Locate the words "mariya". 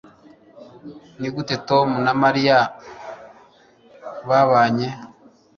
2.21-2.57